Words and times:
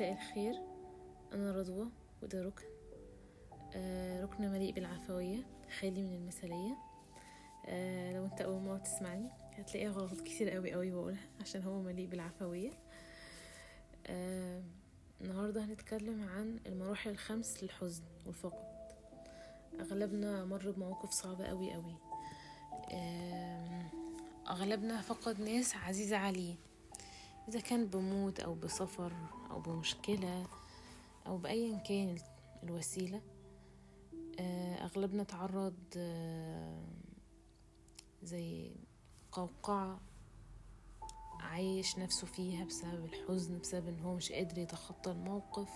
مساء 0.00 0.12
الخير. 0.12 0.54
أنا 1.32 1.52
رضوى 1.52 1.88
وده 2.22 2.42
ركن. 2.42 2.64
آه 3.74 4.22
ركن 4.22 4.48
مليء 4.52 4.72
بالعفوية 4.72 5.46
خالي 5.80 6.02
من 6.02 6.14
المثالية. 6.14 6.76
آه 7.66 8.12
لو 8.12 8.24
أنت 8.24 8.40
أول 8.40 8.62
مرة 8.62 8.78
تسمعني 8.78 9.28
هتلاقيها 9.52 9.90
غلط 9.90 10.20
كتير 10.20 10.50
قوي 10.50 10.72
قوي 10.72 10.90
بقولها 10.90 11.28
عشان 11.40 11.62
هو 11.62 11.82
مليء 11.82 12.06
بالعفوية. 12.06 12.70
آه 14.06 14.62
النهاردة 15.20 15.64
هنتكلم 15.64 16.28
عن 16.28 16.60
المراحل 16.66 17.10
الخمس 17.10 17.62
للحزن 17.62 18.04
والفقد. 18.26 18.64
أغلبنا 19.80 20.44
مر 20.44 20.70
بمواقف 20.70 21.10
صعبة 21.10 21.44
قوي 21.44 21.72
قوي. 21.72 21.96
آه 22.92 23.86
أغلبنا 24.48 25.00
فقد 25.00 25.40
ناس 25.40 25.76
عزيزة 25.76 26.16
عليه. 26.16 26.54
إذا 27.48 27.60
كان 27.60 27.86
بموت 27.86 28.40
أو 28.40 28.54
بسفر 28.54 29.12
أو 29.50 29.60
بمشكلة 29.60 30.46
أو 31.26 31.38
بأيا 31.38 31.78
كان 31.78 32.16
الوسيلة 32.62 33.22
أغلبنا 34.80 35.22
تعرض 35.24 35.74
زي 38.22 38.70
قوقعة 39.32 40.00
عايش 41.40 41.98
نفسه 41.98 42.26
فيها 42.26 42.64
بسبب 42.64 43.04
الحزن 43.04 43.58
بسبب 43.58 43.88
إن 43.88 44.00
هو 44.00 44.14
مش 44.14 44.32
قادر 44.32 44.58
يتخطى 44.58 45.10
الموقف 45.10 45.68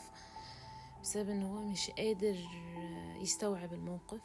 بسبب 1.03 1.29
إن 1.31 1.43
هو 1.43 1.65
مش 1.65 1.91
قادر 1.91 2.37
يستوعب 3.23 3.73
الموقف. 3.73 4.21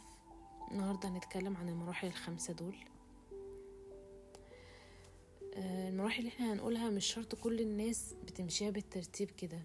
النهاردة 0.72 1.10
هنتكلم 1.10 1.58
عن 1.58 1.70
المراحل 1.70 2.08
الخمسة 2.08 2.54
دول. 2.54 2.76
المراحل 5.58 6.19
اللي 6.19 6.30
إحنا 6.30 6.53
هنقولها 6.53 6.89
مش 6.89 7.05
شرط 7.05 7.36
كل 7.36 7.59
الناس 7.61 8.14
بتمشيها 8.25 8.69
بالترتيب 8.69 9.31
كده 9.31 9.59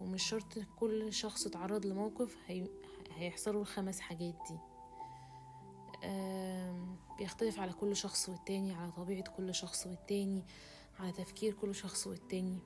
ومش 0.00 0.22
شرط 0.22 0.58
كل 0.78 1.12
شخص 1.12 1.46
اتعرض 1.46 1.86
لموقف 1.86 2.36
هي... 2.46 2.68
هيحصلوا 3.16 3.60
الخمس 3.60 4.00
حاجات 4.00 4.34
دي. 4.50 4.58
بيختلف 7.18 7.60
على 7.60 7.72
كل 7.72 7.96
شخص 7.96 8.28
والتاني 8.28 8.72
على 8.74 8.92
طبيعة 8.92 9.30
كل 9.36 9.54
شخص 9.54 9.86
والتاني 9.86 10.44
على 11.00 11.12
تفكير 11.12 11.54
كل 11.54 11.74
شخص 11.74 12.06
والتاني. 12.06 12.58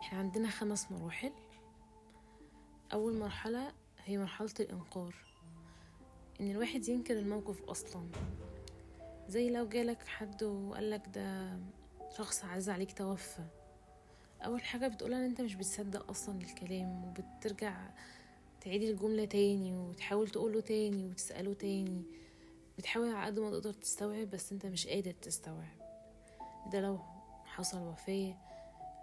إحنا 0.00 0.18
عندنا 0.18 0.50
خمس 0.50 0.92
مراحل. 0.92 1.32
أول 2.92 3.18
مرحلة 3.18 3.72
هي 4.04 4.18
مرحلة 4.18 4.54
الإنكار 4.60 5.14
إن 6.40 6.50
الواحد 6.50 6.88
ينكر 6.88 7.18
الموقف 7.18 7.62
أصلا. 7.64 8.08
زي 9.28 9.50
لو 9.50 9.68
جالك 9.68 10.02
حد 10.06 10.42
وقالك 10.42 11.02
ده 11.14 11.58
شخص 12.16 12.44
عز 12.44 12.70
عليك 12.70 12.92
توفى. 12.92 13.44
أول 14.44 14.62
حاجة 14.62 14.88
بتقولها 14.88 15.18
إن 15.18 15.24
أنت 15.24 15.40
مش 15.40 15.54
بتصدق 15.54 16.10
أصلا 16.10 16.40
الكلام 16.40 17.04
وبترجع 17.04 17.90
تعيد 18.60 18.82
الجملة 18.82 19.24
تاني 19.24 19.74
وتحاول 19.74 20.28
تقوله 20.28 20.60
تاني 20.60 21.06
وتسأله 21.06 21.54
تاني. 21.54 22.02
بتحاول 22.78 23.14
على 23.14 23.26
قد 23.26 23.38
ما 23.38 23.50
تقدر 23.50 23.72
تستوعب 23.72 24.30
بس 24.30 24.52
أنت 24.52 24.66
مش 24.66 24.86
قادر 24.86 25.12
تستوعب. 25.12 25.78
ده 26.72 26.80
لو 26.80 26.98
حصل 27.44 27.82
وفاة 27.82 28.36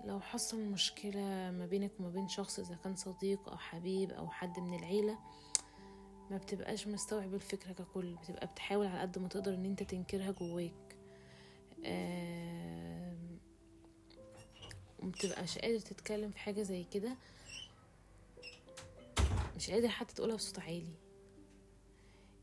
لو 0.06 0.20
حصل 0.20 0.59
مشكلة 0.62 1.52
ما 1.52 1.66
بينك 1.70 1.92
وما 2.00 2.09
بين 2.09 2.28
شخص 2.28 2.59
إذا 2.59 2.76
كان 2.84 2.96
صديق 2.96 3.50
أو 3.50 3.58
حبيب 3.58 4.12
أو 4.12 4.30
حد 4.30 4.59
من 4.59 4.80
العيلة. 4.80 5.18
ما 6.31 6.38
بتبقاش 6.38 6.88
مستوعب 6.88 7.34
الفكرة 7.34 7.73
ككل 7.73 8.16
بتبقى 8.16 8.48
بتحاول 8.48 8.88
على 8.88 9.02
قد 9.02 9.20
ما 9.20 9.28
تقدر 9.28 9.54
إن 9.54 9.66
أنت 9.66 9.84
تنكرها 9.84 10.31
جواك. 10.31 10.95
ومتبقاش 15.00 15.58
قادر 15.58 15.80
تتكلم 15.80 16.31
في 16.31 16.40
حاجة 16.40 16.62
زي 16.62 16.84
كده. 16.84 17.16
مش 19.56 19.72
قادر 19.72 19.88
حتى 19.88 20.13
تقولها 20.16 20.36
بصوت 20.36 20.59
عالي. 20.59 20.94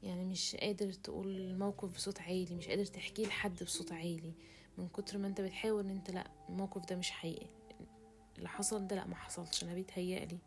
يعني 0.03 0.25
مش 0.25 0.57
قادر 0.57 0.93
تقول 0.93 1.27
الموقف 1.37 1.95
بصوت 1.95 2.21
عالي 2.21 2.55
مش 2.55 2.69
قادر 2.69 2.85
تحكيه 2.85 3.27
لحد 3.27 3.63
بصوت 3.63 3.93
عالي. 3.93 4.33
من 4.79 4.89
كتر 4.89 5.19
ما 5.19 5.27
أنت 5.29 5.41
بتحاول 5.41 5.85
إن 5.85 5.91
أنت 5.91 6.11
لأ 6.11 6.31
الموقف 6.49 6.87
ده 6.87 6.97
مش 6.97 7.11
حقيقي. 7.11 7.47
اللي 8.39 8.49
حصل 8.49 8.87
ده 8.87 8.97
لأ 8.97 9.07
ما 9.07 9.15
حصلش 9.17 9.65
أنا 9.65 9.75
بيتهيألي. 9.75 10.39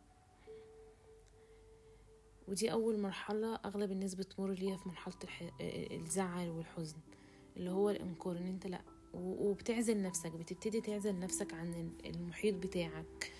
ودي 2.47 2.71
أول 2.71 2.99
مرحلة 2.99 3.55
أغلب 3.55 3.91
الناس 3.91 4.15
بتمر 4.15 4.51
ليها 4.51 4.77
في 4.77 4.89
مرحلة 4.89 5.15
الح... 5.23 5.43
الزعل 5.91 6.49
والحزن 6.49 6.97
اللي 7.57 7.71
هو 7.71 7.89
الإنكار 7.89 8.37
إن 8.37 8.47
أنت 8.47 8.67
لأ 8.67 8.81
وبتعزل 9.13 10.01
نفسك 10.01 10.31
بتبتدي 10.31 10.81
تعزل 10.81 11.19
نفسك 11.19 11.53
عن 11.53 11.91
المحيط 12.05 12.55
بتاعك. 12.55 13.31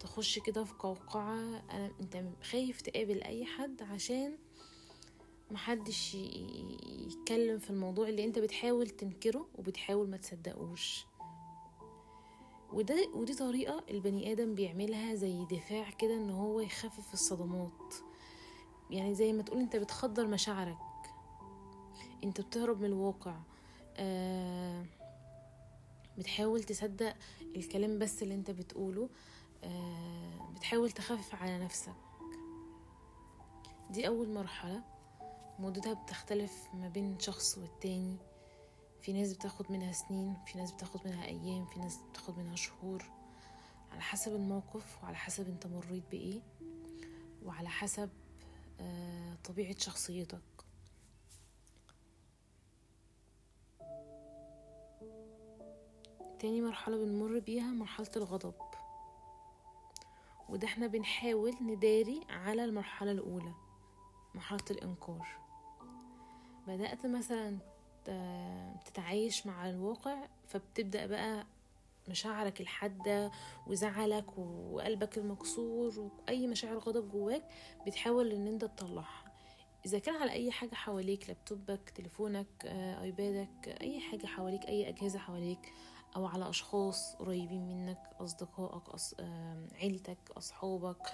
تخش 0.00 0.38
كده 0.38 0.64
في 0.64 0.74
قوقعة 0.78 1.38
أنا 1.70 1.90
أنت 2.00 2.24
خايف 2.42 2.80
تقابل 2.80 3.22
أي 3.22 3.44
حد 3.44 3.82
عشان 3.82 4.36
محدش 5.50 6.14
يتكلم 7.06 7.58
في 7.58 7.70
الموضوع 7.70 8.08
اللي 8.08 8.24
أنت 8.24 8.38
بتحاول 8.38 8.90
تنكره 8.90 9.48
وبتحاول 9.54 10.10
ما 10.10 10.16
تصدقوش. 10.16 11.06
وده 12.72 13.08
ودي 13.14 13.34
طريقة 13.34 13.84
البني 13.90 14.32
آدم 14.32 14.54
بيعملها 14.54 15.14
زي 15.14 15.44
دفاع 15.44 15.90
كده 15.90 16.14
إن 16.14 16.30
هو 16.30 16.60
يخفف 16.60 17.12
الصدمات. 17.12 17.94
يعني 18.90 19.14
زي 19.14 19.32
ما 19.32 19.42
تقول 19.42 19.60
انت 19.60 19.76
بتخدر 19.76 20.26
مشاعرك. 20.26 20.78
انت 22.24 22.40
بتهرب 22.40 22.80
من 22.80 22.86
الواقع. 22.86 23.36
آه 23.96 24.84
بتحاول 26.18 26.62
تصدق 26.62 27.16
الكلام 27.56 27.98
بس 27.98 28.22
اللي 28.22 28.34
انت 28.34 28.50
بتقوله. 28.50 29.08
آه 29.64 30.50
بتحاول 30.56 30.90
تخفف 30.90 31.34
على 31.34 31.58
نفسك. 31.58 31.94
دي 33.90 34.08
أول 34.08 34.28
مرحلة. 34.28 34.82
مدتها 35.58 35.92
بتختلف 35.92 36.68
ما 36.74 36.88
بين 36.88 37.18
شخص 37.18 37.58
والتاني. 37.58 38.16
في 39.02 39.12
ناس 39.12 39.32
بتاخد 39.32 39.72
منها 39.72 39.92
سنين 39.92 40.36
في 40.46 40.58
ناس 40.58 40.72
بتاخد 40.72 41.00
منها 41.06 41.24
أيام 41.24 41.66
في 41.66 41.80
ناس 41.80 41.98
بتاخد 42.10 42.38
منها 42.38 42.56
شهور. 42.56 43.04
على 43.92 44.00
حسب 44.00 44.34
الموقف 44.34 45.02
وعلى 45.02 45.16
حسب 45.16 45.48
انت 45.48 45.66
مريت 45.66 46.04
بإيه. 46.10 46.40
وعلى 47.44 47.68
حسب 47.68 48.10
طبيعة 49.44 49.78
شخصيتك. 49.78 50.40
تاني 56.38 56.60
مرحلة 56.60 56.96
بنمر 56.96 57.38
بيها 57.38 57.70
مرحلة 57.70 58.10
الغضب. 58.16 58.54
وده 60.48 60.66
إحنا 60.68 60.86
بنحاول 60.86 61.54
نداري 61.62 62.20
على 62.28 62.64
المرحلة 62.64 63.10
الأولى 63.10 63.54
مرحلة 64.34 64.64
الإنكار. 64.70 65.26
بدأت 66.66 67.06
مثلا 67.06 67.58
تتعايش 68.84 69.46
مع 69.46 69.70
الواقع 69.70 70.26
فبتبدأ 70.46 71.06
بقى 71.06 71.46
مشاعرك 72.08 72.60
الحادة 72.60 73.30
وزعلك 73.66 74.38
وقلبك 74.38 75.18
المكسور 75.18 76.00
وأي 76.00 76.46
مشاعر 76.46 76.78
غضب 76.78 77.10
جواك 77.10 77.42
بتحاول 77.86 78.32
إن 78.32 78.46
أنت 78.46 78.64
تطلعها. 78.64 79.24
إذا 79.86 79.98
كان 79.98 80.14
على 80.14 80.32
أي 80.32 80.50
حاجة 80.50 80.74
حواليك 80.74 81.28
لابتوبك 81.28 81.90
تليفونك 81.90 82.46
آه، 82.66 83.02
أيبادك 83.02 83.76
أي 83.80 84.00
حاجة 84.00 84.26
حواليك 84.26 84.68
أي 84.68 84.88
أجهزة 84.88 85.18
حواليك 85.18 85.72
أو 86.16 86.26
على 86.26 86.48
أشخاص 86.48 87.14
قريبين 87.14 87.68
منك 87.68 87.98
أصدقائك 88.20 88.88
أص... 88.88 89.14
عيلتك 89.74 90.18
أصحابك 90.36 91.12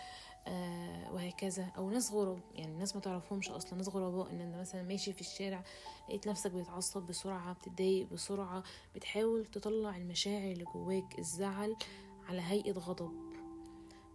وهكذا. 1.13 1.65
أو 1.77 1.91
ناس 1.91 2.13
غرب 2.13 2.41
يعني 2.55 2.77
ناس 2.79 2.95
ما 2.95 3.01
تعرفهمش 3.01 3.49
أصلا. 3.51 3.75
ناس 3.75 3.89
غرباء 3.89 4.31
إن 4.31 4.41
أنت 4.41 4.57
مثلا 4.57 4.83
ماشي 4.83 5.13
في 5.13 5.21
الشارع 5.21 5.65
لقيت 6.09 6.29
نفسك 6.29 6.51
بتتعصب 6.51 7.03
بسرعة 7.03 7.53
بتتضايق 7.53 8.07
بسرعة 8.13 8.63
بتحاول 8.95 9.47
تطلع 9.47 9.97
المشاعر 9.97 10.53
اللي 10.53 10.65
جواك 10.65 11.19
الزعل 11.19 11.77
على 12.29 12.41
هيئة 12.41 12.73
غضب 12.73 13.13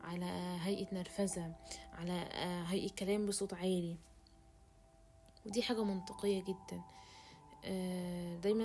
على 0.02 0.26
هيئة 0.62 0.94
نرفزة 0.96 1.56
على 1.94 2.30
هيئة 2.68 2.92
كلام 2.92 3.26
بصوت 3.26 3.54
عالي. 3.54 3.98
ودي 5.46 5.62
حاجة 5.64 5.84
منطقية 5.84 6.44
جدا. 6.44 6.82
دايما 8.42 8.64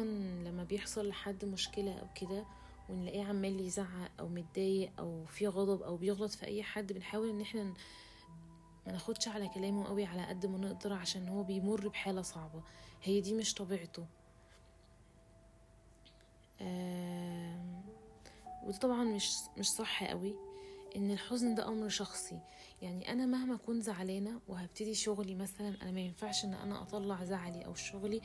لما 0.48 0.64
بيحصل 0.64 1.08
لحد 1.08 1.44
مشكلة 1.44 1.92
أو 1.98 2.06
كده 2.14 2.44
ونلاقيه 2.88 3.24
عمال 3.24 3.60
يزعق 3.60 4.10
أو 4.20 4.28
متضايق 4.28 4.92
أو 4.98 5.24
في 5.24 5.46
غضب 5.48 5.82
أو 5.82 5.96
بيغلط 5.96 6.30
في 6.30 6.46
أي 6.46 6.62
حد 6.62 6.92
بنحاول 6.92 7.28
إن 7.30 7.40
إحنا 7.40 7.62
ما 8.86 8.92
ناخدش 8.92 9.28
على 9.28 9.48
كلامه 9.48 9.86
قوي 9.86 10.04
على 10.04 10.26
قد 10.26 10.46
ما 10.46 10.58
نقدر 10.58 10.92
عشان 10.92 11.28
هو 11.28 11.42
بيمر 11.42 11.88
بحالة 11.88 12.22
صعبة. 12.22 12.62
هي 13.02 13.20
دي 13.20 13.34
مش 13.34 13.54
طبيعته. 13.54 14.06
آه 16.60 17.82
وده 18.64 18.78
طبعا 18.78 19.04
مش 19.04 19.32
مش 19.58 19.70
صح 19.70 20.04
قوي. 20.04 20.34
إن 20.96 21.10
الحزن 21.10 21.54
ده 21.54 21.68
أمر 21.68 21.88
شخصي. 21.88 22.40
يعني 22.82 23.12
أنا 23.12 23.26
مهما 23.26 23.54
أكون 23.54 23.80
زعلانة 23.80 24.40
وهبتدي 24.48 24.94
شغلي 24.94 25.34
مثلا 25.34 25.82
أنا 25.82 25.90
ما 25.90 26.00
ينفعش 26.00 26.44
إن 26.44 26.54
أنا 26.54 26.82
أطلع 26.82 27.24
زعلي 27.24 27.66
أو 27.66 27.74
شغلي 27.74 28.20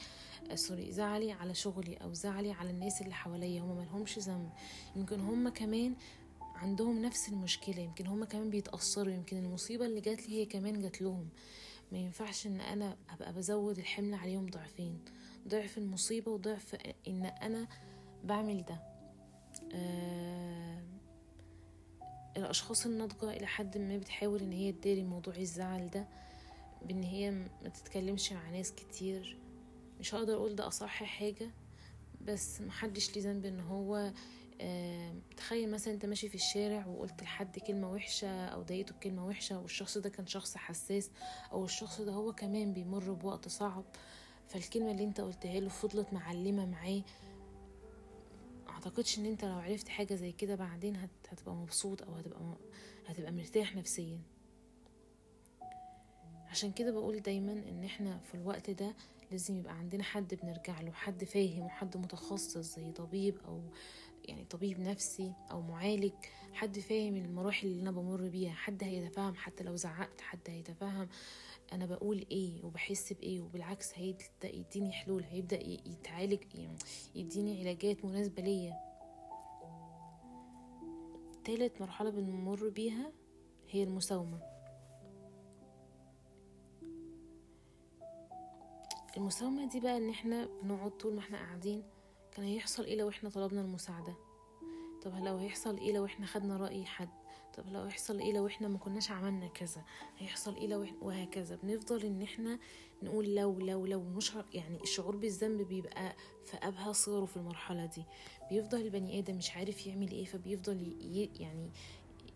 آه 0.51 0.55
سوري 0.55 0.91
زعلي 0.91 1.31
على 1.31 1.53
شغلي 1.53 1.95
أو 1.97 2.13
زعلي 2.13 2.51
على 2.51 2.69
الناس 2.69 3.01
اللي 3.01 3.13
حواليا. 3.13 3.61
هما 3.61 3.73
ملهمش 3.73 4.19
ذنب. 4.19 4.49
يمكن 4.95 5.19
هما 5.19 5.49
كمان 5.49 5.95
عندهم 6.55 7.01
نفس 7.01 7.29
المشكلة. 7.29 7.79
يمكن 7.79 8.07
هما 8.07 8.25
كمان 8.25 8.49
بيتأثروا. 8.49 9.13
يمكن 9.13 9.37
المصيبة 9.37 9.85
اللي 9.85 10.01
جات 10.01 10.29
لي 10.29 10.35
هي 10.35 10.45
كمان 10.45 10.81
جات 10.81 11.01
لهم. 11.01 11.29
ما 11.91 11.97
ينفعش 11.97 12.47
إن 12.47 12.61
أنا 12.61 12.97
أبقى 13.09 13.33
بزود 13.33 13.77
الحمل 13.77 14.13
عليهم 14.13 14.49
ضعفين. 14.49 14.99
ضعف 15.47 15.77
المصيبة 15.77 16.31
وضعف 16.31 16.75
إن 17.07 17.25
أنا 17.25 17.67
بعمل 18.23 18.65
ده. 18.65 18.81
آه 19.73 20.83
الأشخاص 22.39 22.85
الناضجة 22.85 23.29
إلى 23.31 23.47
حد 23.47 23.77
ما 23.77 23.97
بتحاول 23.97 24.41
إن 24.41 24.51
هي 24.51 24.71
تداري 24.71 25.03
موضوع 25.03 25.35
الزعل 25.35 25.89
ده 25.89 26.07
بإن 26.85 27.03
هي 27.03 27.31
ما 27.31 27.69
تتكلمش 27.73 28.31
مع 28.31 28.49
ناس 28.49 28.71
كتير. 28.71 29.37
مش 29.99 30.15
هقدر 30.15 30.33
أقول 30.33 30.55
ده 30.55 30.67
أصح 30.67 31.03
حاجة 31.03 31.49
بس 32.21 32.61
محدش 32.61 33.15
ليه 33.15 33.21
ذنب 33.23 33.45
إن 33.45 33.59
هو 33.59 34.11
آه 34.61 35.13
تخيل 35.37 35.71
مثلا 35.71 35.93
أنت 35.93 36.05
ماشي 36.05 36.29
في 36.29 36.35
الشارع 36.35 36.85
وقلت 36.87 37.23
لحد 37.23 37.59
كلمة 37.59 37.91
وحشة 37.91 38.45
أو 38.45 38.61
ضايقته 38.61 38.93
بكلمة 38.95 39.27
وحشة 39.27 39.59
والشخص 39.59 39.97
ده 39.97 40.09
كان 40.09 40.27
شخص 40.27 40.57
حساس 40.57 41.09
أو 41.51 41.65
الشخص 41.65 42.01
ده 42.01 42.11
هو 42.11 42.33
كمان 42.33 42.73
بيمر 42.73 43.11
بوقت 43.13 43.47
صعب 43.47 43.83
فالكلمة 44.47 44.91
اللي 44.91 45.03
أنت 45.03 45.21
قلتها 45.21 45.59
له 45.59 45.69
فضلت 45.69 46.13
معلمة 46.13 46.65
معاه. 46.65 47.01
أعتقدش 48.79 49.19
إن 49.19 49.25
أنت 49.25 49.45
لو 49.45 49.59
عرفت 49.59 49.89
حاجة 49.89 50.15
زي 50.15 50.31
كده 50.31 50.55
بعدين 50.55 50.95
هتبقى 51.29 51.55
مبسوط 51.55 52.01
أو 52.01 52.13
هتبقى 52.13 52.57
هتبقى 53.07 53.31
مرتاح 53.31 53.75
نفسيا. 53.75 54.19
عشان 56.47 56.71
كده 56.71 56.91
بقول 56.91 57.19
دايما 57.19 57.51
إن 57.51 57.83
إحنا 57.83 58.19
في 58.19 58.35
الوقت 58.35 58.69
ده 58.69 58.95
لازم 59.31 59.59
يبقى 59.59 59.73
عندنا 59.73 60.03
حد 60.03 60.33
بنرجع 60.43 60.81
له 60.81 60.91
حد 60.91 61.23
فاهم 61.23 61.59
وحد 61.65 61.97
متخصص 61.97 62.75
زي 62.75 62.91
طبيب 62.91 63.37
أو 63.45 63.61
يعني 64.25 64.45
طبيب 64.45 64.79
نفسي 64.79 65.33
أو 65.51 65.61
معالج 65.61 66.13
حد 66.53 66.79
فاهم 66.79 67.15
المراحل 67.15 67.67
اللي 67.67 67.81
أنا 67.81 67.91
بمر 67.91 68.27
بيها 68.27 68.53
حد 68.53 68.83
هيتفهم 68.83 69.35
حتى 69.35 69.63
لو 69.63 69.75
زعقت 69.75 70.21
حد 70.21 70.39
هيتفهم 70.47 71.07
أنا 71.73 71.85
بقول 71.85 72.25
إيه 72.31 72.63
وبحس 72.63 73.13
بإيه 73.13 73.41
وبالعكس 73.41 73.97
هيبدأ 73.97 74.55
يديني 74.55 74.91
حلول 74.91 75.23
هيبدأ 75.23 75.59
يتعالج 75.63 76.43
يديني 77.15 77.59
علاجات 77.61 78.05
مناسبة 78.05 78.41
ليا. 78.43 78.73
تالت 81.43 81.81
مرحلة 81.81 82.09
بنمر 82.09 82.69
بيها 82.69 83.11
هي 83.69 83.83
المساومة. 83.83 84.39
المساومة 89.17 89.69
دي 89.69 89.79
بقى 89.79 89.97
إن 89.97 90.09
إحنا 90.09 90.49
بنقعد 90.63 90.91
طول 90.91 91.13
ما 91.13 91.19
إحنا 91.19 91.37
قاعدين 91.37 91.83
كان 92.31 92.45
هيحصل 92.45 92.83
إيه 92.83 92.95
لو 92.95 93.09
إحنا 93.09 93.29
طلبنا 93.29 93.61
المساعدة؟ 93.61 94.15
طب 95.01 95.15
لو 95.25 95.37
هيحصل 95.37 95.77
إيه 95.77 95.93
لو 95.93 96.05
إحنا 96.05 96.25
خدنا 96.25 96.57
رأي 96.57 96.85
حد؟ 96.85 97.09
طب 97.57 97.69
لو 97.73 97.81
هيحصل 97.81 98.19
إيه 98.19 98.33
لو 98.33 98.47
إحنا 98.47 98.67
ما 98.67 98.77
كناش 98.77 99.11
عملنا 99.11 99.47
كذا؟ 99.47 99.83
هيحصل 100.17 100.55
إيه 100.55 100.67
لو 100.67 100.85
وهكذا. 101.01 101.55
بنفضل 101.63 102.05
ان 102.05 102.21
إحنا 102.21 102.59
نقول 103.03 103.35
لو 103.35 103.59
لو 103.59 103.85
لو 103.85 104.03
نشعر 104.09 104.45
يعني 104.53 104.81
الشعور 104.83 105.15
بالذنب 105.15 105.61
بيبقى 105.61 106.15
في 106.45 106.57
أبهى 106.57 106.93
صغره 106.93 107.25
في 107.25 107.37
المرحلة 107.37 107.85
دي. 107.85 108.03
بيفضل 108.49 108.81
البني 108.81 109.19
آدم 109.19 109.35
مش 109.35 109.51
عارف 109.51 109.87
يعمل 109.87 110.11
إيه 110.11 110.25
فبيفضل. 110.25 110.95
يعني 111.39 111.69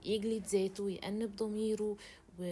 يجلد 0.05 0.45
ذاته 0.45 0.89
يأنب 0.89 1.35
ضميره 1.35 1.97
و... 2.39 2.43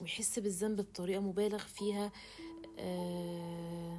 ويحس 0.00 0.38
بالذنب 0.38 0.80
بطريقة 0.80 1.20
مبالغ 1.20 1.58
فيها. 1.58 2.12
آه 2.78 3.98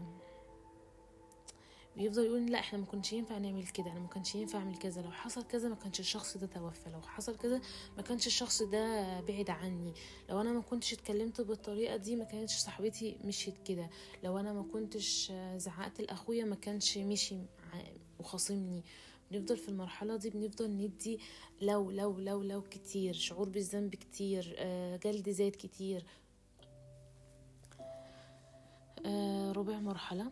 بيفضل 1.97 2.25
يقول 2.25 2.51
لا 2.51 2.59
إحنا 2.59 2.79
ما 2.79 2.85
كنش 2.85 3.13
ينفع 3.13 3.37
نعمل 3.37 3.67
كده 3.67 3.91
أنا 3.91 3.99
ما 3.99 4.07
كانش 4.07 4.35
ينفع 4.35 4.59
أعمل 4.59 4.77
كذا 4.77 5.01
لو 5.01 5.11
حصل 5.11 5.43
كذا 5.43 5.69
ما 5.69 5.75
كانش 5.75 5.99
الشخص 5.99 6.37
ده 6.37 6.47
توفى 6.47 6.89
لو 6.89 7.01
حصل 7.01 7.37
كذا 7.37 7.61
ما 7.97 8.03
كانش 8.03 8.27
الشخص 8.27 8.61
ده 8.63 9.19
بعد 9.21 9.49
عني 9.49 9.93
لو 10.29 10.41
أنا 10.41 10.53
ما 10.53 10.61
كنتش 10.61 10.93
اتكلمت 10.93 11.41
بالطريقة 11.41 11.95
دي 11.97 12.15
ما 12.15 12.23
كانتش 12.23 12.55
صاحبتي 12.55 13.17
مشيت 13.23 13.55
كده 13.65 13.89
لو 14.23 14.37
أنا 14.39 14.53
ما 14.53 14.63
كنتش 14.63 15.31
زعقت 15.55 16.01
لأخويا 16.01 16.45
ما 16.45 16.55
كانش 16.55 16.97
مشي 16.97 17.37
وخاصمني. 18.19 18.83
بنفضل 19.31 19.57
في 19.57 19.69
المرحلة 19.69 20.15
دي 20.15 20.29
بنفضل 20.29 20.69
ندي 20.71 21.19
لو 21.61 21.91
لو 21.91 22.19
لو 22.19 22.41
لو 22.43 22.61
كتير 22.61 23.13
شعور 23.13 23.49
بالذنب 23.49 23.95
كتير 23.95 24.55
جلد 25.03 25.29
ذات 25.29 25.55
كتير. 25.55 26.05
ربع 29.55 29.79
مرحلة. 29.79 30.31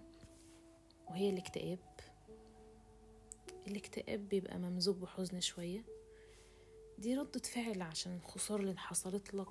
وهي 1.09 1.29
الاكتئاب. 1.29 1.79
الاكتئاب 3.67 4.29
بيبقى 4.29 4.57
ممزوج 4.57 4.95
بحزن 4.95 5.39
شوية. 5.41 5.83
دي 6.97 7.15
ردة 7.15 7.39
فعل 7.39 7.81
عشان 7.81 8.15
الخسارة 8.15 8.61
اللي 8.61 8.77
حصلت 8.77 9.33
لك. 9.33 9.47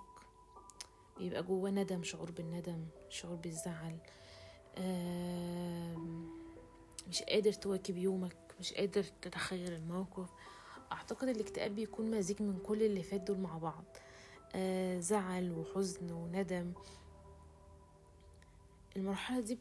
بيبقى 1.19 1.43
جواه 1.43 1.71
ندم 1.71 2.03
شعور 2.03 2.31
بالندم 2.31 2.87
شعور 3.09 3.35
بالزعل. 3.35 3.99
مش 7.09 7.23
قادر 7.23 7.53
تواكب 7.53 7.97
يومك 7.97 8.37
مش 8.61 8.73
قادر 8.73 9.03
تتخيل 9.03 9.73
الموقف. 9.73 10.29
أعتقد 10.93 11.29
الاكتئاب 11.29 11.75
بيكون 11.75 12.11
مزيج 12.11 12.43
من 12.43 12.59
كل 12.59 12.83
اللي 12.83 13.03
فات 13.03 13.21
دول 13.21 13.39
مع 13.39 13.59
بعض. 13.59 13.85
زعل 15.00 15.53
وحزن 15.53 16.11
وندم. 16.12 16.73
المرحلة 18.97 19.41
دي 19.41 19.59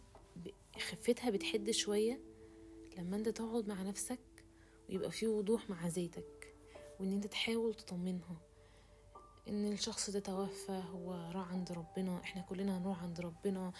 خفتها 0.79 1.29
بتحد 1.29 1.71
شوية 1.71 2.21
لما 2.97 3.15
انت 3.17 3.29
تقعد 3.29 3.67
مع 3.67 3.81
نفسك 3.83 4.45
ويبقى 4.89 5.11
في 5.11 5.27
وضوح 5.27 5.69
مع 5.69 5.87
ذاتك 5.87 6.55
وان 6.99 7.11
انت 7.11 7.27
تحاول 7.27 7.73
تطمنها. 7.73 8.41
ان 9.47 9.65
الشخص 9.73 10.09
ده 10.09 10.19
توفى 10.19 10.83
هو 10.91 11.13
راح 11.13 11.51
عند 11.51 11.71
ربنا 11.71 12.19
إحنا 12.21 12.41
كلنا 12.41 12.77
هنروح 12.77 13.03
عند 13.03 13.19
ربنا. 13.21 13.73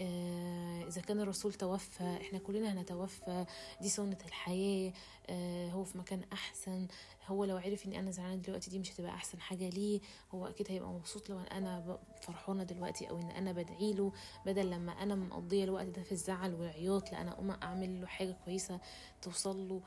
آه 0.00 0.84
إذا 0.88 1.00
كان 1.00 1.20
الرسول 1.20 1.52
توفى 1.54 2.18
إحنا 2.20 2.38
كلنا 2.38 2.72
هنتوفى. 2.72 3.44
دي 3.80 3.88
سنة 3.88 4.18
الحياة. 4.26 4.92
آه 5.30 5.68
هو 5.70 5.84
في 5.84 5.98
مكان 5.98 6.24
أحسن. 6.32 6.86
هو 7.26 7.44
لو 7.44 7.56
عرف 7.56 7.86
ان 7.86 7.92
أنا 7.92 8.10
زعلانة 8.10 8.42
دلوقتي 8.42 8.70
دي 8.70 8.78
مش 8.78 8.92
هتبقى 8.92 9.10
أحسن 9.10 9.40
حاجة 9.40 9.68
ليه. 9.68 10.00
هو 10.34 10.46
أكيد 10.46 10.66
هيبقى 10.70 10.88
مبسوط 10.88 11.30
لو 11.30 11.38
أنا 11.40 11.98
فرحانة 12.22 12.62
دلوقتي 12.64 13.10
أو 13.10 13.18
إن 13.18 13.30
أنا 13.30 13.52
بدعي 13.52 13.92
له. 13.92 14.12
بدل 14.46 14.70
لما 14.70 14.92
أنا 14.92 15.14
مقضية 15.14 15.64
الوقت 15.64 15.86
ده 15.86 16.02
في 16.02 16.12
الزعل 16.12 16.54
والعياط 16.54 17.12
لا 17.12 17.20
أنا 17.20 17.30
أقوم 17.32 17.50
أعمل 17.50 18.00
له 18.00 18.06
حاجة 18.06 18.36
كويسة 18.44 18.80
توصل 19.22 19.68
له. 19.68 19.80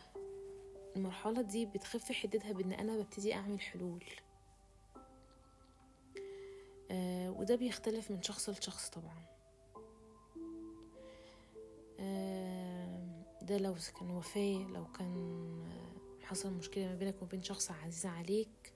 المرحلة 0.96 1.42
دي 1.42 1.66
بتخف 1.66 2.12
حدتها 2.12 2.52
بإن 2.52 2.72
أنا 2.72 2.98
ببتدي 2.98 3.34
أعمل 3.34 3.62
حلول. 3.62 4.04
آه 6.92 7.30
وده 7.32 7.56
بيختلف 7.56 8.12
من 8.12 8.22
شخص 8.22 8.50
لشخص 8.50 8.90
طبعا. 8.90 9.33
ده 13.42 13.58
لو 13.58 13.76
كان 14.00 14.12
وفاة 14.12 14.68
لو 14.74 14.86
كان 14.92 15.64
حصل 16.24 16.54
مشكلة 16.54 16.86
ما 16.88 16.96
بينك 16.96 17.22
وبين 17.22 17.44
شخص 17.44 17.72
عزيز 17.72 18.06
عليك 18.06 18.74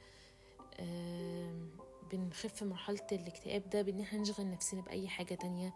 آه 0.80 1.54
بنخف 2.12 2.64
مرحلة 2.64 3.08
الاكتئاب 3.12 3.70
ده 3.70 3.82
بإن 3.82 4.00
إحنا 4.02 4.20
نشغل 4.20 4.52
نفسنا 4.52 4.82
بأي 4.82 5.08
حاجة 5.08 5.36
تانية 5.36 5.74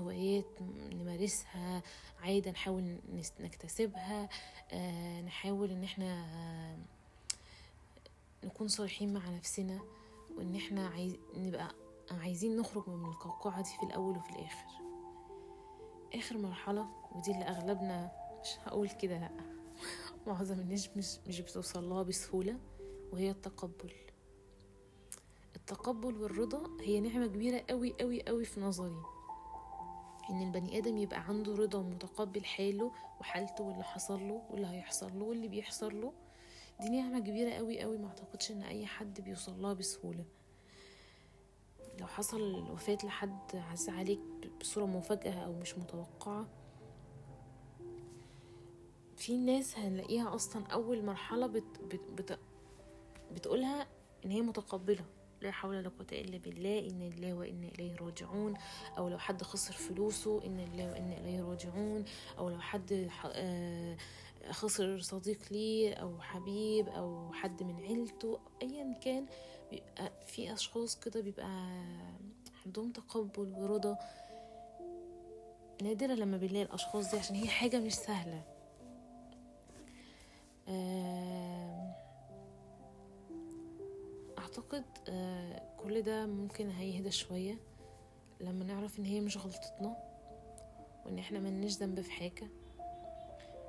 هوايات 0.00 0.62
نمارسها 0.92 1.82
عادة 2.20 2.50
نحاول 2.50 2.96
نكتسبها 3.40 4.28
آه 4.72 5.20
نحاول 5.20 5.70
إن 5.70 5.84
إحنا 5.84 6.26
نكون 8.44 8.68
صريحين 8.68 9.12
مع 9.12 9.30
نفسنا 9.30 9.80
وإن 10.36 10.56
إحنا 10.56 10.88
عايز 10.88 11.16
نبقى 11.36 11.74
عايزين 12.10 12.56
نخرج 12.56 12.88
من 12.88 13.04
القوقعة 13.08 13.62
دي 13.62 13.70
في 13.80 13.82
الأول 13.86 14.16
وفي 14.16 14.30
الآخر. 14.30 14.81
آخر 16.14 16.38
مرحلة 16.38 16.86
ودي 17.12 17.30
اللي 17.32 17.44
أغلبنا 17.44 18.12
مش 18.42 18.48
هقول 18.64 18.88
كده 18.88 19.18
لأ. 19.18 19.30
معظم 20.26 20.60
الناس 20.60 20.96
مش, 20.96 21.18
مش 21.26 21.40
بتوصل 21.40 21.88
لها 21.88 22.02
بسهولة 22.02 22.58
وهي 23.12 23.30
التقبل. 23.30 23.92
التقبل 25.56 26.16
والرضا 26.22 26.62
هي 26.80 27.00
نعمة 27.00 27.26
كبيرة 27.26 27.64
قوي 27.70 27.94
قوي 28.00 28.22
قوي 28.22 28.44
في 28.44 28.60
نظري. 28.60 29.02
إن 30.30 30.42
البني 30.42 30.78
آدم 30.78 30.98
يبقى 30.98 31.20
عنده 31.20 31.54
رضا 31.54 31.78
ومتقبل 31.78 32.44
حاله 32.44 32.92
وحالته 33.20 33.64
واللي 33.64 33.84
حصل 33.84 34.28
له 34.28 34.42
واللي 34.50 34.66
هيحصل 34.66 35.18
له 35.18 35.24
واللي 35.24 35.48
بيحصل 35.48 36.00
له 36.00 36.12
دي 36.80 36.88
نعمة 36.88 37.18
كبيرة 37.20 37.50
قوي 37.50 37.80
قوي 37.80 37.98
ما 37.98 38.08
أعتقدش 38.08 38.50
إن 38.50 38.62
أي 38.62 38.86
حد 38.86 39.20
بيوصل 39.20 39.62
لها 39.62 39.72
بسهولة. 39.72 40.24
لو 42.00 42.06
حصل 42.06 42.70
وفاة 42.70 42.98
لحد 43.04 43.56
عز 43.56 43.88
عليك 43.88 44.20
بصورة 44.60 44.84
مفاجئة 44.86 45.44
أو 45.44 45.52
مش 45.52 45.78
متوقعة 45.78 46.46
في 49.16 49.36
ناس 49.36 49.78
هنلاقيها 49.78 50.34
أصلا 50.34 50.66
أول 50.66 51.04
مرحلة 51.04 51.46
بت 51.46 51.80
بت 51.90 52.00
بت 52.14 52.38
بتقولها 53.32 53.86
إن 54.24 54.30
هي 54.30 54.40
متقبلة. 54.40 55.04
لا 55.40 55.50
حول 55.50 55.76
ولا 55.76 55.88
قوة 55.88 56.06
إلا 56.12 56.38
بالله 56.38 56.78
إن 56.78 57.02
الله 57.02 57.34
وإنا 57.34 57.68
إليه 57.68 57.96
راجعون. 57.96 58.54
أو 58.98 59.08
لو 59.08 59.18
حد 59.18 59.42
خسر 59.42 59.72
فلوسه 59.72 60.44
إن 60.46 60.60
الله 60.60 60.90
وإنا 60.92 61.18
إليه 61.18 61.42
راجعون. 61.42 62.04
أو 62.38 62.50
لو 62.50 62.60
حد 62.60 63.10
خسر 64.50 65.00
صديق 65.00 65.38
ليه 65.50 65.94
أو 65.94 66.20
حبيب 66.20 66.88
أو 66.88 67.32
حد 67.32 67.62
من 67.62 67.76
عيلته 67.76 68.38
ايا 68.62 68.98
كان. 69.04 69.26
بيبقى 69.72 70.12
في 70.26 70.52
أشخاص 70.52 71.00
كده 71.00 71.20
بيبقى 71.20 71.68
عندهم 72.66 72.92
تقبل 72.92 73.52
ورضا 73.58 73.98
نادرة 75.82 76.14
لما 76.14 76.36
بنلاقي 76.36 76.62
الأشخاص 76.62 77.10
دي 77.10 77.18
عشان 77.18 77.36
هي 77.36 77.48
حاجة 77.48 77.78
مش 77.80 77.94
سهلة. 77.94 78.42
أعتقد 84.38 84.84
كل 85.82 86.02
ده 86.02 86.26
ممكن 86.26 86.70
هيهدى 86.70 87.10
شوية 87.10 87.58
لما 88.40 88.64
نعرف 88.64 88.98
إن 88.98 89.04
هي 89.04 89.20
مش 89.20 89.36
غلطتنا 89.36 89.96
وإن 91.06 91.18
إحنا 91.18 91.38
ملناش 91.38 91.72
ذنب 91.76 92.00
في 92.00 92.10
حاجة. 92.12 92.48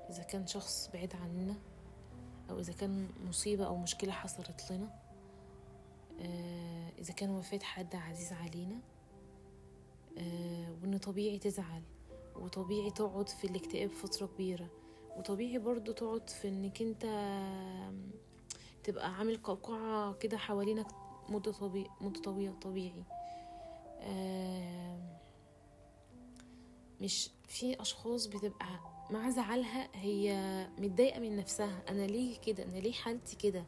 إذا 0.09 0.23
كان 0.23 0.47
شخص 0.47 0.89
بعيد 0.93 1.15
عننا 1.15 1.55
أو 2.49 2.59
إذا 2.59 2.73
كان 2.73 3.09
مصيبة 3.27 3.65
أو 3.65 3.77
مشكلة 3.77 4.11
حصلت 4.11 4.71
لنا 4.71 5.02
إذا 6.99 7.13
كان 7.13 7.29
وفاة 7.29 7.59
حد 7.59 7.95
عزيز 7.95 8.33
علينا 8.33 8.79
وان 10.81 10.97
طبيعي 10.97 11.39
تزعل 11.39 11.81
وطبيعي 12.35 12.91
تقعد 12.91 13.29
في 13.29 13.47
الاكتئاب 13.47 13.89
فترة 13.89 14.25
كبيرة 14.25 14.69
وطبيعي 15.17 15.57
برضو 15.57 15.91
تقعد 15.91 16.29
في 16.29 16.47
إنك 16.47 16.81
أنت 16.81 17.03
تبقى 18.83 19.15
عامل 19.15 19.37
قوقعة 19.37 20.13
كده 20.13 20.37
حوالينك 20.37 20.87
مدة 21.29 21.51
طبيعي 21.51 21.89
مدة 22.01 22.21
طويلة 22.21 22.53
طبيعي. 22.61 23.03
مش 27.01 27.29
في 27.47 27.81
أشخاص 27.81 28.25
بتبقى 28.27 28.79
مع 29.09 29.29
زعلها 29.29 29.89
هي 29.93 30.33
متضايقة 30.77 31.19
من 31.19 31.35
نفسها. 31.35 31.83
أنا 31.89 32.07
ليه 32.07 32.39
كده؟ 32.39 32.63
أنا 32.63 32.77
ليه 32.77 32.91
حالتي 32.93 33.35
كده؟ 33.35 33.59
آه 33.59 33.65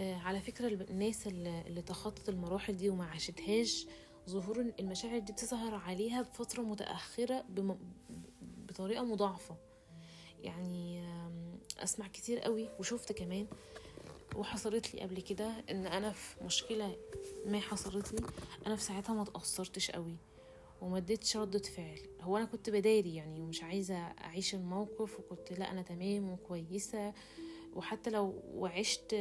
على 0.00 0.40
فكرة 0.40 0.68
الناس 0.68 1.26
اللي, 1.26 1.82
تخطت 1.82 2.28
المراحل 2.28 2.76
دي 2.76 2.88
وما 2.90 3.04
عاشتهاش 3.04 3.86
ظهور 4.28 4.72
المشاعر 4.80 5.18
دي 5.18 5.32
بتظهر 5.32 5.74
عليها 5.74 6.22
بفترة 6.22 6.62
متأخرة 6.62 7.44
بم... 7.48 7.76
بطريقة 8.68 9.04
مضاعفة. 9.04 9.56
يعني 10.42 11.04
أسمع 11.78 12.06
كتير 12.08 12.38
قوي 12.38 12.68
وشفت 12.78 13.12
كمان 13.12 13.46
وحصلت 14.36 14.94
لي 14.94 15.00
قبل 15.00 15.20
كده 15.20 15.64
إن 15.70 15.86
أنا 15.86 16.12
في 16.12 16.44
مشكلة 16.44 16.96
ما 17.46 17.60
حصلت 17.60 18.12
لي 18.12 18.26
أنا 18.66 18.76
في 18.76 18.82
ساعتها 18.82 19.14
ما 19.14 19.24
تأثرتش 19.24 19.90
قوي 19.90 20.16
وما 20.80 20.96
اديتش 20.98 21.36
ردة 21.36 21.58
فعل. 21.58 21.98
هو 22.20 22.36
أنا 22.36 22.44
كنت 22.44 22.70
بداري 22.70 23.14
يعني 23.14 23.40
ومش 23.40 23.62
عايزة 23.62 23.96
أعيش 23.96 24.54
الموقف 24.54 25.20
وكنت 25.20 25.52
لأ 25.58 25.70
أنا 25.70 25.82
تمام 25.82 26.30
وكويسة. 26.30 27.12
وحتى 27.76 28.10
لو 28.10 28.42
وعشت 28.54 29.14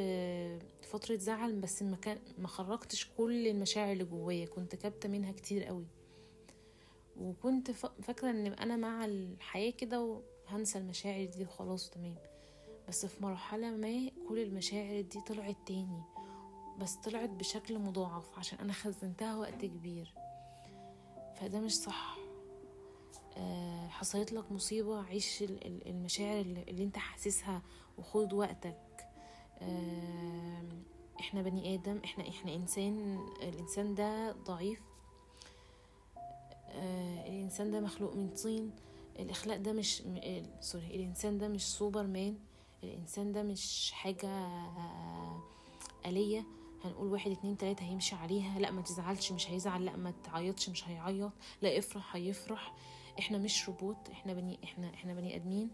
فترة 0.82 1.16
زعل 1.16 1.56
بس 1.56 1.84
ما 2.38 2.48
خرجتش 2.48 3.10
كل 3.18 3.48
المشاعر 3.48 3.92
اللي 3.92 4.04
جوايا. 4.04 4.46
كنت 4.46 4.76
كابتة 4.76 5.10
منها 5.10 5.32
كتير 5.32 5.64
قوي. 5.64 5.86
وكنت 7.18 7.72
فاكرة 7.72 8.30
إن 8.30 8.48
أنا 8.48 8.76
مع 8.76 9.06
الحياة 9.06 9.72
كده 9.72 10.22
وهنسى 10.48 10.78
المشاعر 10.80 11.26
دي 11.26 11.44
وخلاص 11.44 11.90
تمام 11.90 12.16
بس 12.88 13.06
في 13.06 13.24
مرحلة 13.24 13.72
ما 13.72 14.10
كل 14.30 14.40
المشاعر 14.40 15.02
دي 15.02 15.22
طلعت 15.22 15.58
تاني. 15.66 16.04
بس 16.80 16.96
طلعت 16.96 17.30
بشكل 17.30 17.80
مضاعف 17.80 18.40
عشان 18.40 18.60
أنا 18.60 18.74
خزنتها 18.74 19.36
وقت 19.36 19.66
كبير. 19.66 20.14
فده 21.36 21.60
مش 21.60 21.76
صح. 21.78 22.18
آه 22.18 22.29
حصلت 23.90 24.32
لك 24.34 24.52
مصيبة 24.52 25.02
عيش 25.04 25.44
المشاعر 25.64 26.42
اللي 26.42 26.84
انت 26.84 26.98
حاسسها 26.98 27.62
وخد 27.98 28.34
وقتك. 28.34 29.08
آه 29.62 30.64
إحنا 31.20 31.42
بني 31.42 31.76
آدم 31.76 32.00
إحنا 32.06 32.30
إحنا 32.30 32.56
إنسان 32.56 33.20
الإنسان 33.42 33.96
ده 33.96 34.32
ضعيف. 34.32 34.82
آه 36.68 37.28
الإنسان 37.28 37.72
ده 37.72 37.80
مخلوق 37.80 38.16
من 38.16 38.30
طين. 38.30 38.72
الأخلاق 39.20 39.58
ده 39.58 39.74
مش 39.74 40.04
سوري 40.60 40.86
الإنسان 40.96 41.38
ده 41.38 41.48
مش 41.48 41.64
سوبر 41.64 42.08
مان. 42.08 42.38
الإنسان 42.84 43.32
ده 43.32 43.44
مش 43.44 43.92
حاجة 43.94 44.48
آلية. 46.06 46.44
هنقول 46.84 47.08
واحد 47.08 47.32
اتنين 47.32 47.58
تلاتة 47.58 47.84
هيمشي 47.86 48.16
عليها. 48.16 48.60
لا 48.60 48.72
ما 48.72 48.82
تزعلش 48.82 49.32
مش 49.32 49.50
هيزعل. 49.50 49.86
لا 49.86 49.96
ما 49.96 50.14
تعيطش 50.24 50.70
مش 50.70 50.88
هيعيط. 50.88 51.32
لا 51.62 51.78
افرح 51.80 52.16
هيفرح. 52.16 52.74
إحنا 53.20 53.38
مش 53.38 53.68
روبوت 53.70 54.10
إحنا 54.12 54.34
بني 54.34 54.60
إحنا 54.64 54.94
إحنا 54.94 55.14
بني 55.14 55.36
آدمين. 55.36 55.70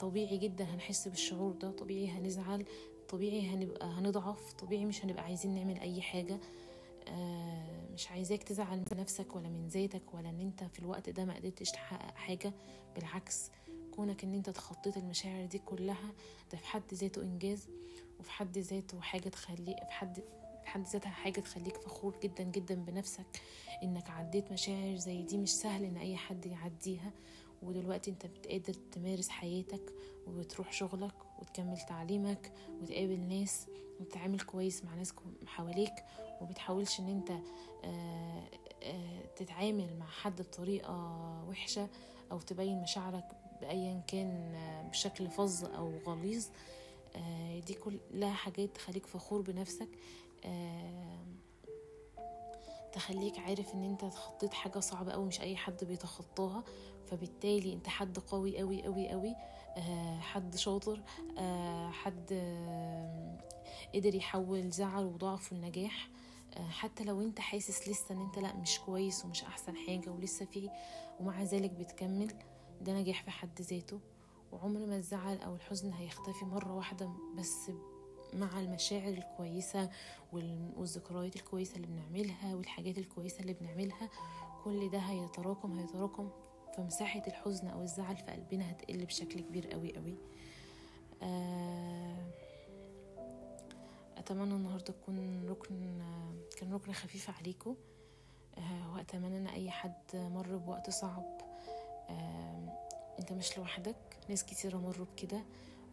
طبيعي 0.00 0.38
جدا 0.38 0.64
هنحس 0.64 1.08
بالشعور 1.08 1.52
ده 1.52 1.70
طبيعي 1.70 2.08
هنزعل 2.10 2.64
طبيعي 3.08 3.46
هنبقى 3.48 3.86
هنضعف 3.86 4.52
طبيعي 4.52 4.84
مش 4.84 5.04
هنبقى 5.04 5.24
عايزين 5.24 5.54
نعمل 5.54 5.80
أي 5.80 6.02
حاجة. 6.02 6.38
آه 7.08 7.88
مش 7.94 8.10
عايزاك 8.10 8.42
تزعل 8.42 8.78
من 8.78 8.98
نفسك 9.00 9.36
ولا 9.36 9.48
من 9.48 9.68
ذاتك 9.68 10.14
ولا 10.14 10.28
إن 10.30 10.40
أنت 10.40 10.64
في 10.64 10.78
الوقت 10.78 11.10
ده 11.10 11.24
ما 11.24 11.34
قدرتش 11.34 11.70
تحقق 11.70 12.14
حاجة. 12.14 12.52
بالعكس 12.94 13.50
كونك 13.96 14.24
إن 14.24 14.34
أنت 14.34 14.50
تخطيت 14.50 14.96
المشاعر 14.96 15.44
دي 15.46 15.58
كلها 15.58 16.12
ده 16.52 16.58
في 16.58 16.66
حد 16.66 16.94
ذاته 16.94 17.22
إنجاز 17.22 17.68
وفي 18.20 18.30
حد 18.30 18.58
ذاته 18.58 19.00
حاجة 19.00 19.28
تخليك 19.28 19.76
في 19.78 19.90
حد 19.90 20.22
حد 20.70 20.86
ذاتها 20.86 21.10
حاجة 21.10 21.40
تخليك 21.40 21.76
فخور 21.76 22.14
جدا 22.22 22.44
جدا 22.44 22.74
بنفسك 22.74 23.42
إنك 23.82 24.10
عديت 24.10 24.52
مشاعر 24.52 24.96
زي 24.96 25.22
دي 25.22 25.38
مش 25.38 25.50
سهل 25.50 25.84
إن 25.84 25.96
أي 25.96 26.16
حد 26.16 26.46
يعديها. 26.46 27.10
ودلوقتي 27.62 28.10
أنت 28.10 28.26
بتقدر 28.26 28.74
تمارس 28.92 29.28
حياتك 29.28 29.92
وبتروح 30.26 30.72
شغلك 30.72 31.14
وتكمل 31.38 31.78
تعليمك 31.78 32.52
وتقابل 32.82 33.20
ناس 33.20 33.66
وتتعامل 34.00 34.40
كويس 34.40 34.84
مع 34.84 34.94
ناس 34.94 35.12
حواليك. 35.46 35.92
وبتحاولش 36.40 37.00
إن 37.00 37.08
أنت 37.08 37.30
آآ 37.84 38.44
آآ 38.82 39.20
تتعامل 39.36 39.96
مع 39.98 40.06
حد 40.06 40.42
بطريقة 40.42 40.94
وحشة 41.48 41.88
أو 42.32 42.40
تبين 42.40 42.82
مشاعرك 42.82 43.28
بأيا 43.60 44.02
كان 44.06 44.54
بشكل 44.90 45.28
فظ 45.30 45.64
أو 45.64 45.92
غليظ. 46.06 46.46
دي 47.66 47.74
كلها 47.74 48.32
حاجات 48.32 48.74
تخليك 48.74 49.06
فخور 49.06 49.40
بنفسك. 49.40 49.88
تخليك 52.92 53.38
عارف 53.38 53.74
إن 53.74 53.84
أنت 53.84 54.04
تخطيت 54.04 54.54
حاجة 54.54 54.78
صعبة 54.78 55.12
قوي 55.12 55.26
مش 55.26 55.40
أي 55.40 55.56
حد 55.56 55.84
بيتخطاها. 55.84 56.64
فبالتالي 57.06 57.72
أنت 57.72 57.88
حد 57.88 58.18
قوي 58.18 58.58
قوي 58.58 58.82
قوي 58.82 59.08
قوي 59.08 59.34
حد 60.20 60.56
شاطر 60.56 61.02
حد 61.90 62.32
قدر 63.94 64.14
يحول 64.14 64.70
زعل 64.70 65.04
وضعف 65.04 65.52
لنجاح. 65.52 66.08
حتى 66.70 67.04
لو 67.04 67.20
أنت 67.22 67.40
حاسس 67.40 67.88
لسه 67.88 68.14
إن 68.14 68.20
أنت 68.20 68.38
لأ 68.38 68.56
مش 68.56 68.80
كويس 68.80 69.24
ومش 69.24 69.44
أحسن 69.44 69.76
حاجة 69.76 70.10
ولسه 70.10 70.44
فيه 70.44 70.70
ومع 71.20 71.42
ذلك 71.42 71.70
بتكمل 71.70 72.32
ده 72.80 72.92
نجاح 72.92 73.22
في 73.24 73.30
حد 73.30 73.60
ذاته. 73.60 74.00
وعمر 74.52 74.86
ما 74.86 74.96
الزعل 74.96 75.38
أو 75.40 75.54
الحزن 75.54 75.92
هيختفي 75.92 76.44
مرة 76.44 76.74
واحدة 76.74 77.10
بس 77.38 77.70
مع 78.34 78.60
المشاعر 78.60 79.08
الكويسة 79.12 79.90
والذكريات 80.32 81.36
الكويسة 81.36 81.76
اللي 81.76 81.86
بنعملها 81.86 82.54
والحاجات 82.54 82.98
الكويسة 82.98 83.40
اللي 83.40 83.52
بنعملها. 83.52 84.10
كل 84.64 84.90
ده 84.90 84.98
هيتراكم 84.98 85.78
هيتراكم 85.78 86.30
فمساحة 86.76 87.22
الحزن 87.26 87.68
أو 87.68 87.82
الزعل 87.82 88.16
في 88.16 88.22
قلبنا 88.22 88.70
هتقل 88.70 89.04
بشكل 89.04 89.40
كبير 89.40 89.66
قوي 89.70 89.96
قوي 89.96 90.14
أتمنى 94.16 94.54
النهاردة 94.54 94.84
تكون 94.84 95.46
ركن 95.48 96.02
كان 96.58 96.72
ركن 96.74 96.92
خفيف 96.92 97.30
عليكم. 97.30 97.76
وأتمنى 98.94 99.38
أن 99.38 99.46
أي 99.46 99.70
حد 99.70 100.02
مر 100.14 100.56
بوقت 100.56 100.90
صعب. 100.90 101.40
أنت 103.18 103.32
مش 103.32 103.58
لوحدك. 103.58 103.96
ناس 104.28 104.44
كتيرة 104.44 104.78
مروا 104.78 105.06
بكده. 105.06 105.42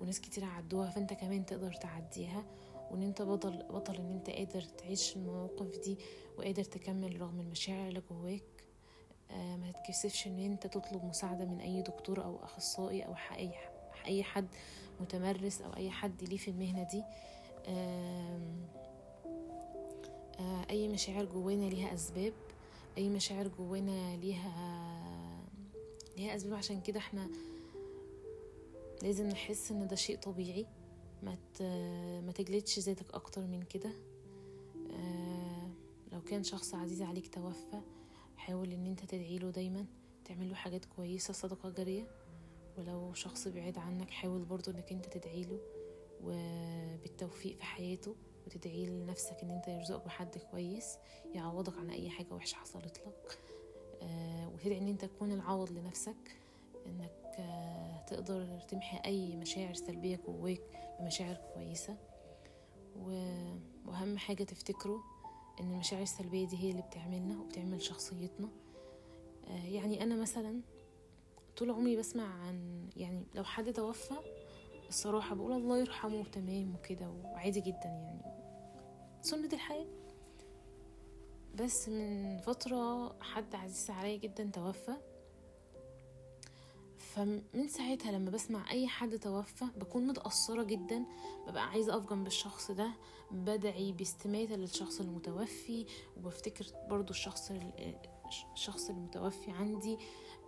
وناس 0.01 0.21
كتير 0.21 0.45
عدوها 0.45 0.89
فأنت 0.89 1.13
كمان 1.13 1.45
تقدر 1.45 1.73
تعديها. 1.73 2.43
وإن 2.91 3.03
أنت 3.03 3.21
بطل 3.21 3.63
بطل 3.69 3.95
إن 3.95 4.11
أنت 4.11 4.29
قادر 4.29 4.61
تعيش 4.61 5.15
المواقف 5.15 5.79
دي 5.83 5.97
وقادر 6.37 6.63
تكمل 6.63 7.21
رغم 7.21 7.39
المشاعر 7.39 7.87
اللي 7.87 8.01
جواك 8.11 8.43
آه 9.31 9.55
ما 9.55 9.71
تتكسفش 9.71 10.27
إن 10.27 10.39
أنت 10.39 10.67
تطلب 10.67 11.05
مساعدة 11.05 11.45
من 11.45 11.59
أي 11.59 11.81
دكتور 11.81 12.23
أو 12.23 12.43
أخصائي 12.43 13.05
أو 13.05 13.15
أي 14.05 14.23
حد 14.23 14.47
متمرس 15.01 15.61
أو 15.61 15.73
أي 15.75 15.89
حد 15.91 16.23
ليه 16.23 16.37
في 16.37 16.51
المهنة 16.51 16.83
دي. 16.83 17.03
آه 17.65 18.39
أي 20.69 20.87
مشاعر 20.87 21.25
جوانا 21.25 21.65
ليها 21.65 21.93
أسباب 21.93 22.33
أي 22.97 23.09
مشاعر 23.09 23.47
جوانا 23.47 24.15
ليها 24.15 24.53
ليها 26.17 26.35
أسباب. 26.35 26.53
عشان 26.53 26.81
كده 26.81 26.99
إحنا 26.99 27.29
لازم 29.03 29.27
نحس 29.27 29.71
إن 29.71 29.87
ده 29.87 29.95
شيء 29.95 30.17
طبيعي. 30.17 30.65
ما 31.23 31.37
ما 32.21 32.31
تجلدش 32.31 32.79
ذاتك 32.79 33.13
أكتر 33.13 33.41
من 33.41 33.61
كده. 33.61 33.91
آه 34.91 35.69
لو 36.11 36.21
كان 36.21 36.43
شخص 36.43 36.75
عزيز 36.75 37.01
عليك 37.01 37.27
توفى 37.33 37.81
حاول 38.37 38.71
إن 38.73 38.85
أنت 38.85 39.03
تدعي 39.03 39.37
له 39.37 39.49
دايما 39.49 39.85
تعمل 40.25 40.49
له 40.49 40.55
حاجات 40.55 40.85
كويسة 40.85 41.33
صدقة 41.33 41.69
جارية. 41.69 42.07
ولو 42.77 43.13
شخص 43.13 43.47
بعيد 43.47 43.77
عنك 43.77 44.09
حاول 44.09 44.43
برضو 44.45 44.71
إنك 44.71 44.91
أنت 44.91 45.05
تدعيله 45.05 45.59
وبالتوفيق 46.23 47.57
في 47.57 47.63
حياته 47.63 48.15
وتدعي 48.45 48.85
لنفسك 48.85 49.37
إن 49.43 49.49
أنت 49.49 49.67
يرزقك 49.67 50.05
بحد 50.05 50.37
كويس 50.51 50.97
يعوضك 51.33 51.77
عن 51.77 51.89
أي 51.89 52.09
حاجة 52.09 52.33
وحشة 52.33 52.55
حصلت 52.55 53.01
لك. 53.07 53.39
آه 54.01 54.49
وتدعي 54.49 54.77
إن 54.77 54.87
أنت 54.87 55.05
تكون 55.05 55.31
العوض 55.31 55.71
لنفسك. 55.71 56.37
إنك 56.87 57.35
آه 57.39 58.01
تقدر 58.07 58.59
تمحي 58.59 58.97
أي 59.05 59.35
مشاعر 59.35 59.73
سلبية 59.73 60.19
جواك 60.27 60.61
بمشاعر 60.99 61.37
كويسة. 61.53 61.97
وأهم 63.85 64.17
حاجة 64.17 64.43
تفتكروا 64.43 64.99
إن 65.59 65.71
المشاعر 65.71 66.03
السلبية 66.03 66.47
دي 66.47 66.57
هي 66.63 66.71
اللي 66.71 66.81
بتعملنا 66.81 67.39
وبتعمل 67.39 67.81
شخصيتنا. 67.81 68.49
آه 69.47 69.65
يعني 69.65 70.03
أنا 70.03 70.15
مثلا 70.15 70.61
طول 71.57 71.71
عمري 71.71 71.95
بسمع 71.95 72.23
عن 72.25 72.89
يعني 72.95 73.25
لو 73.35 73.43
حد 73.43 73.73
توفى 73.73 74.15
الصراحة 74.89 75.35
بقول 75.35 75.51
الله 75.51 75.77
يرحمه 75.77 76.23
تمام 76.23 76.75
وكده 76.75 77.09
وعادي 77.09 77.59
جدا 77.61 77.85
يعني. 77.85 78.21
سنة 79.21 79.49
الحياة. 79.53 79.87
بس 81.55 81.89
من 81.89 82.37
فترة 82.37 83.15
حد 83.21 83.55
عزيز 83.55 83.89
عليا 83.89 84.17
جدا 84.17 84.49
توفى 84.53 84.97
فمن 87.17 87.67
ساعتها 87.67 88.11
لما 88.11 88.31
بسمع 88.31 88.71
أي 88.71 88.87
حد 88.87 89.19
توفى 89.19 89.65
بكون 89.77 90.07
متأثرة 90.07 90.63
جدا 90.63 91.05
ببقى 91.47 91.69
عايزة 91.69 91.93
أقف 91.93 92.09
جنب 92.09 92.27
الشخص 92.27 92.71
ده 92.71 92.89
بدعي 93.31 93.91
باستماتة 93.91 94.55
للشخص 94.55 94.99
المتوفي 94.99 95.85
وبفتكر 96.17 96.65
برضو 96.89 97.09
الشخص 97.13 97.51
الشخص 98.53 98.89
المتوفي 98.89 99.51
عندي 99.51 99.97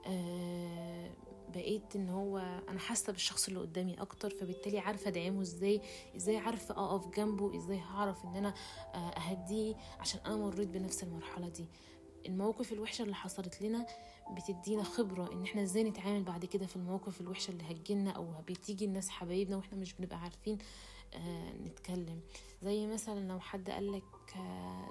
آه 0.08 1.12
بقيت 1.54 1.96
إن 1.96 2.10
هو 2.10 2.38
أنا 2.70 2.80
حاسة 2.80 3.14
بالشخص 3.14 3.48
اللي 3.48 3.60
قدامي 3.60 4.02
أكتر 4.02 4.30
فبالتالي 4.30 4.80
عارفة 4.80 5.08
أدعمه 5.10 5.42
إزاي 5.42 5.82
إزاي 6.16 6.38
عارفة 6.38 6.76
أقف 6.86 7.08
جنبه 7.08 7.56
إزاي 7.58 7.80
هعرف 7.80 8.26
إن 8.26 8.36
أنا 8.36 8.54
أهديه 8.96 9.76
عشان 10.00 10.20
أنا 10.26 10.36
مريت 10.36 10.68
بنفس 10.68 11.04
المرحلة 11.04 11.50
دي. 11.50 11.66
المواقف 12.26 12.72
الوحشة 12.74 13.04
اللي 13.04 13.16
حصلت 13.16 13.62
لنا 13.62 13.86
بتدينا 14.32 14.84
خبرة 14.84 15.32
إن 15.34 15.44
إحنا 15.44 15.62
إزاي 15.64 15.84
نتعامل 15.84 16.24
بعد 16.24 16.46
كده 16.46 16.66
في 16.66 16.76
المواقف 16.76 17.22
الوحشة 17.22 17.52
اللي 17.52 17.64
هتجيلنا 17.64 18.12
أو 18.12 18.28
بتيجي 18.48 18.86
الناس 18.86 19.10
حبايبنا 19.10 19.58
وإحنا 19.58 19.78
مش 19.78 19.94
بنبقى 19.94 20.20
عارفين 20.20 20.58
آه 21.14 21.54
نتكلم. 21.54 22.20
زي 22.62 22.88
مثلا 22.88 23.28
لو 23.28 23.40
حد 23.40 23.70
قالك 23.70 24.04
آه 24.36 24.90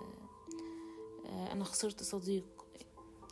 آه 1.27 1.53
أنا 1.53 1.65
خسرت 1.65 2.03
صديق. 2.03 2.45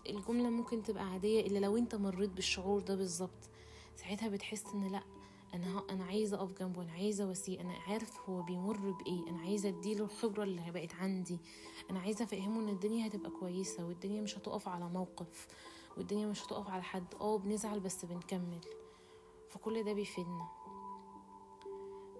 الجملة 0.08 0.50
ممكن 0.50 0.82
تبقى 0.82 1.04
عادية 1.10 1.40
إلا 1.40 1.58
لو 1.58 1.76
أنت 1.76 1.94
مريت 1.94 2.30
بالشعور 2.30 2.80
ده 2.80 2.94
بالظبط. 2.96 3.50
ساعتها 3.96 4.28
بتحس 4.28 4.64
إن 4.75 4.92
لأ 4.92 5.02
أنا 5.54 5.82
أنا 5.90 6.04
عايزة 6.04 6.36
أقف 6.36 6.52
جنبه 6.60 6.82
أنا 6.82 6.92
عايزة 6.92 7.25
أواسيه. 7.25 7.60
أنا 7.60 7.72
عارف 7.72 8.20
هو 8.30 8.42
بيمر 8.42 8.76
بإيه. 8.90 9.28
أنا 9.28 9.38
عايزة 9.40 9.68
أديله 9.68 10.04
الخبرة 10.04 10.42
اللي 10.44 10.70
بقت 10.70 10.94
عندي. 10.94 11.38
أنا 11.90 12.00
عايزة 12.00 12.25
أفهمه 12.25 12.60
إن 12.60 12.68
الدنيا 12.68 13.06
هتبقى 13.06 13.30
كويسة 13.30 13.84
والدنيا 13.86 14.20
مش 14.22 14.38
هتقف 14.38 14.68
على 14.68 14.88
موقف. 14.88 15.46
والدنيا 15.96 16.26
مش 16.26 16.44
هتقف 16.44 16.68
على 16.68 16.82
حد. 16.82 17.14
آه 17.20 17.38
بنزعل 17.38 17.80
بس 17.80 18.04
بنكمل. 18.04 18.60
فكل 19.50 19.84
ده 19.84 19.92
بيفيدنا. 19.92 20.48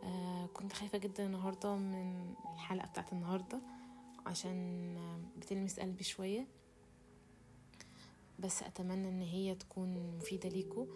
آه 0.03 0.47
كنت 0.47 0.73
خايفة 0.73 0.99
جدا 0.99 1.27
النهاردة 1.27 1.77
من 1.77 2.35
الحلقة 2.55 2.87
بتاعت 2.89 3.13
النهاردة 3.13 3.61
عشان 4.27 4.97
بتلمس 5.37 5.81
قلبي 5.81 6.05
شوية. 6.05 6.47
بس 8.39 8.63
أتمنى 8.63 9.09
إن 9.09 9.23
هي 9.23 9.55
تكون 9.55 10.17
مفيدة 10.17 10.49
ليكوا 10.49 10.87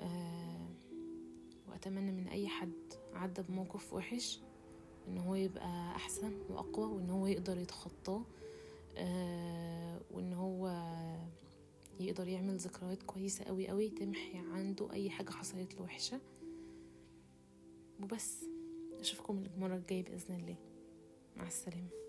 أه 0.00 0.68
وأتمنى 1.68 2.12
من 2.12 2.28
أي 2.28 2.48
حد 2.48 2.72
عدى 3.14 3.42
بموقف 3.42 3.92
وحش 3.92 4.40
إن 5.08 5.18
هو 5.18 5.34
يبقى 5.34 5.96
أحسن 5.96 6.32
وأقوى 6.50 6.86
وإن 6.86 7.10
هو 7.10 7.26
يقدر 7.26 7.58
يتخطاه. 7.58 8.22
أه 8.96 10.00
وإن 10.10 10.32
هو 10.32 10.68
يقدر 12.00 12.28
يعمل 12.28 12.56
ذكريات 12.56 13.02
كويسة 13.02 13.44
قوي 13.44 13.68
قوي 13.68 13.88
تمحي 13.88 14.38
عنده 14.38 14.92
أي 14.92 15.10
حاجة 15.10 15.30
حصلت 15.30 15.74
له 15.74 15.82
وحشة. 15.82 16.20
وبس 18.02 18.44
أشوفكم 19.00 19.44
المرة 19.54 19.76
الجاية 19.76 20.04
بإذن 20.04 20.34
الله. 20.34 20.56
مع 21.36 21.46
السلامة. 21.46 22.01